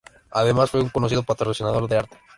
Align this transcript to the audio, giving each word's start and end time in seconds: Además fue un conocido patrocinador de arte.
Además 0.31 0.71
fue 0.71 0.81
un 0.81 0.89
conocido 0.89 1.21
patrocinador 1.21 1.87
de 1.87 1.97
arte. 1.97 2.17